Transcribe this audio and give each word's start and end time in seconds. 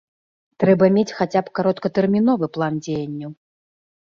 Трэба 0.63 0.87
мець 0.95 1.13
хаця 1.17 1.41
б 1.49 1.53
кароткатэрміновы 1.59 2.51
план 2.57 2.73
дзеянняў. 2.87 3.31